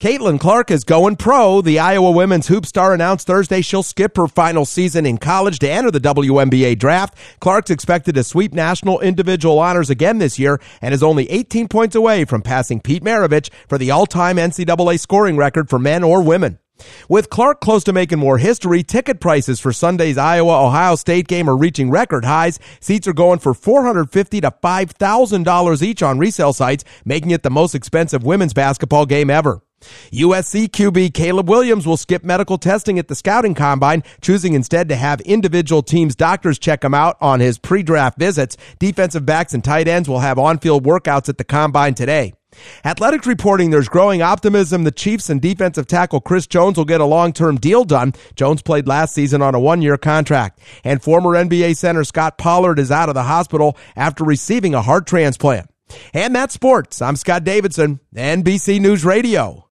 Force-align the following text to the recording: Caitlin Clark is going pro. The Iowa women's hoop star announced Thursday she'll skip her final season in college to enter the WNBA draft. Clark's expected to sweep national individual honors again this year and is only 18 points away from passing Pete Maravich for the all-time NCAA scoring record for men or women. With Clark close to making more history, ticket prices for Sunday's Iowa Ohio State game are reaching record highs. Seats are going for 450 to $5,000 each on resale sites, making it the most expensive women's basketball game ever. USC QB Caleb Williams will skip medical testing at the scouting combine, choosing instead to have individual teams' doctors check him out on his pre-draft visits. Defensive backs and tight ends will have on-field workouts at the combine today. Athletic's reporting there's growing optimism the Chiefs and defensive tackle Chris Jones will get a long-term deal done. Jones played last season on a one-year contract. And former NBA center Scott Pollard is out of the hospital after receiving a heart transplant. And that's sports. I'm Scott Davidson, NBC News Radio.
Caitlin 0.00 0.40
Clark 0.40 0.70
is 0.70 0.84
going 0.84 1.16
pro. 1.16 1.60
The 1.60 1.78
Iowa 1.78 2.10
women's 2.12 2.48
hoop 2.48 2.64
star 2.64 2.94
announced 2.94 3.26
Thursday 3.26 3.60
she'll 3.60 3.82
skip 3.82 4.16
her 4.16 4.26
final 4.26 4.64
season 4.64 5.04
in 5.04 5.18
college 5.18 5.58
to 5.58 5.70
enter 5.70 5.90
the 5.90 6.00
WNBA 6.00 6.78
draft. 6.78 7.18
Clark's 7.38 7.68
expected 7.68 8.14
to 8.14 8.24
sweep 8.24 8.54
national 8.54 9.00
individual 9.00 9.58
honors 9.58 9.90
again 9.90 10.16
this 10.16 10.38
year 10.38 10.58
and 10.80 10.94
is 10.94 11.02
only 11.02 11.30
18 11.30 11.68
points 11.68 11.94
away 11.94 12.24
from 12.24 12.40
passing 12.40 12.80
Pete 12.80 13.04
Maravich 13.04 13.50
for 13.68 13.76
the 13.76 13.90
all-time 13.90 14.36
NCAA 14.38 14.98
scoring 14.98 15.36
record 15.36 15.68
for 15.68 15.78
men 15.78 16.02
or 16.02 16.22
women. 16.22 16.58
With 17.10 17.28
Clark 17.28 17.60
close 17.60 17.84
to 17.84 17.92
making 17.92 18.20
more 18.20 18.38
history, 18.38 18.82
ticket 18.82 19.20
prices 19.20 19.60
for 19.60 19.70
Sunday's 19.70 20.16
Iowa 20.16 20.64
Ohio 20.64 20.94
State 20.94 21.28
game 21.28 21.46
are 21.46 21.54
reaching 21.58 21.90
record 21.90 22.24
highs. 22.24 22.58
Seats 22.80 23.06
are 23.06 23.12
going 23.12 23.38
for 23.38 23.52
450 23.52 24.40
to 24.40 24.50
$5,000 24.50 25.82
each 25.82 26.02
on 26.02 26.18
resale 26.18 26.54
sites, 26.54 26.84
making 27.04 27.32
it 27.32 27.42
the 27.42 27.50
most 27.50 27.74
expensive 27.74 28.24
women's 28.24 28.54
basketball 28.54 29.04
game 29.04 29.28
ever. 29.28 29.60
USC 30.12 30.68
QB 30.68 31.14
Caleb 31.14 31.48
Williams 31.48 31.86
will 31.86 31.96
skip 31.96 32.24
medical 32.24 32.58
testing 32.58 32.98
at 32.98 33.08
the 33.08 33.14
scouting 33.14 33.54
combine, 33.54 34.02
choosing 34.20 34.54
instead 34.54 34.88
to 34.88 34.96
have 34.96 35.20
individual 35.22 35.82
teams' 35.82 36.14
doctors 36.14 36.58
check 36.58 36.84
him 36.84 36.94
out 36.94 37.16
on 37.20 37.40
his 37.40 37.58
pre-draft 37.58 38.18
visits. 38.18 38.56
Defensive 38.78 39.24
backs 39.26 39.54
and 39.54 39.64
tight 39.64 39.88
ends 39.88 40.08
will 40.08 40.20
have 40.20 40.38
on-field 40.38 40.84
workouts 40.84 41.28
at 41.28 41.38
the 41.38 41.44
combine 41.44 41.94
today. 41.94 42.34
Athletic's 42.84 43.26
reporting 43.26 43.70
there's 43.70 43.88
growing 43.88 44.22
optimism 44.22 44.84
the 44.84 44.90
Chiefs 44.90 45.30
and 45.30 45.40
defensive 45.40 45.86
tackle 45.86 46.20
Chris 46.20 46.46
Jones 46.46 46.76
will 46.76 46.84
get 46.84 47.00
a 47.00 47.06
long-term 47.06 47.56
deal 47.56 47.84
done. 47.84 48.12
Jones 48.34 48.60
played 48.62 48.88
last 48.88 49.14
season 49.14 49.40
on 49.40 49.54
a 49.54 49.60
one-year 49.60 49.96
contract. 49.96 50.60
And 50.84 51.02
former 51.02 51.30
NBA 51.30 51.76
center 51.76 52.04
Scott 52.04 52.38
Pollard 52.38 52.78
is 52.78 52.90
out 52.90 53.08
of 53.08 53.14
the 53.14 53.22
hospital 53.22 53.76
after 53.96 54.24
receiving 54.24 54.74
a 54.74 54.82
heart 54.82 55.06
transplant. 55.06 55.70
And 56.14 56.34
that's 56.34 56.54
sports. 56.54 57.02
I'm 57.02 57.16
Scott 57.16 57.44
Davidson, 57.44 58.00
NBC 58.14 58.80
News 58.80 59.04
Radio. 59.04 59.58